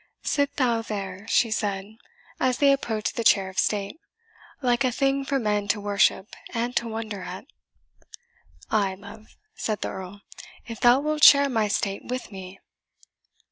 [0.23, 1.85] Sit thou there," she said,
[2.39, 3.99] as they approached the chair of state,
[4.59, 7.45] "like a thing for men to worship and to wonder at."
[8.71, 10.21] "Ay, love," said the Earl,
[10.65, 12.59] "if thou wilt share my state with me."